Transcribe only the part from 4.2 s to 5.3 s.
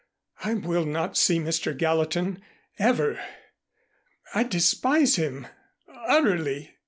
I despise